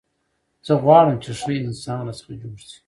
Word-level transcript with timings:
زه 0.65 0.73
غواړم، 0.83 1.17
چي 1.23 1.31
ښه 1.39 1.51
انسان 1.67 1.99
راڅخه 2.07 2.33
جوړ 2.41 2.57
سي. 2.69 2.77